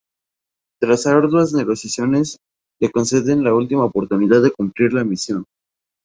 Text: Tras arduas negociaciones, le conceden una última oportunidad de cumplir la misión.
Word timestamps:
Tras 0.81 1.05
arduas 1.05 1.53
negociaciones, 1.53 2.37
le 2.81 2.89
conceden 2.89 3.41
una 3.41 3.53
última 3.53 3.85
oportunidad 3.85 4.41
de 4.41 4.49
cumplir 4.49 4.93
la 4.93 5.03
misión. 5.03 5.45